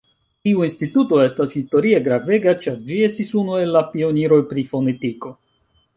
Tiu 0.47 0.61
instituto 0.67 1.19
estas 1.25 1.53
historie 1.57 2.01
gravega, 2.09 2.55
ĉar 2.65 2.79
ĝi 2.89 2.99
estis 3.11 3.35
unu 3.43 3.61
el 3.65 3.71
la 3.79 3.87
pioniroj 3.93 4.41
pri 4.55 4.65
fonetiko. 4.73 5.37